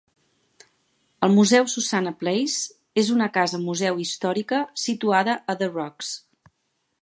El 1.27 1.33
Museu 1.33 1.67
Susannah 1.73 2.13
Place 2.21 3.03
és 3.03 3.11
una 3.17 3.27
casa 3.37 3.61
museu 3.67 4.01
històrica 4.05 4.63
situada 4.87 5.37
a 5.55 5.59
The 5.63 5.69
Rocks. 5.77 6.11